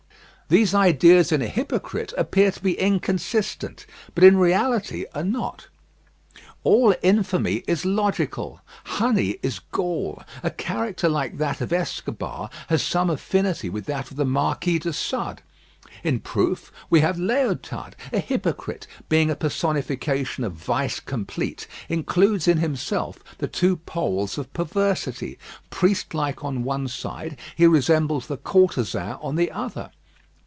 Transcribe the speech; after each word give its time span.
These 0.53 0.73
ideas 0.73 1.31
in 1.31 1.41
a 1.41 1.47
hypocrite 1.47 2.13
appear 2.17 2.51
to 2.51 2.61
be 2.61 2.77
inconsistent, 2.77 3.85
but 4.13 4.25
in 4.25 4.35
reality 4.35 5.05
are 5.15 5.23
not. 5.23 5.67
All 6.65 6.93
infamy 7.01 7.63
is 7.69 7.85
logical. 7.85 8.59
Honey 8.83 9.39
is 9.41 9.59
gall. 9.71 10.21
A 10.43 10.49
character 10.51 11.07
like 11.07 11.37
that 11.37 11.61
of 11.61 11.71
Escobar 11.71 12.49
has 12.67 12.83
some 12.83 13.09
affinity 13.09 13.69
with 13.69 13.85
that 13.85 14.11
of 14.11 14.17
the 14.17 14.25
Marquis 14.25 14.79
de 14.79 14.91
Sade. 14.91 15.41
In 16.03 16.19
proof, 16.19 16.69
we 16.89 16.99
have 16.99 17.15
Léotade. 17.15 17.93
A 18.11 18.19
hypocrite, 18.19 18.87
being 19.07 19.29
a 19.31 19.37
personification 19.37 20.43
of 20.43 20.51
vice 20.51 20.99
complete, 20.99 21.65
includes 21.87 22.45
in 22.45 22.57
himself 22.57 23.19
the 23.37 23.47
two 23.47 23.77
poles 23.77 24.37
of 24.37 24.51
perversity. 24.51 25.37
Priest 25.69 26.13
like 26.13 26.43
on 26.43 26.65
one 26.65 26.89
side, 26.89 27.37
he 27.55 27.65
resembles 27.65 28.27
the 28.27 28.35
courtesan 28.35 29.17
on 29.21 29.37
the 29.37 29.49
other. 29.49 29.91